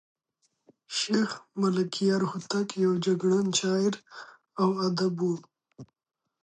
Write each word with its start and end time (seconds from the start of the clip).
شېخ 0.97 1.29
ملکیار 1.61 2.21
هوتک 2.31 2.67
یو 2.83 2.91
جګړن 3.05 3.47
شاعر 3.59 3.93
او 4.61 4.69
ادیب 4.85 5.15
وو. 5.23 5.33